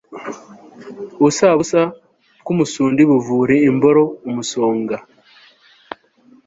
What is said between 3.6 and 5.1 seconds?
imboro umusonga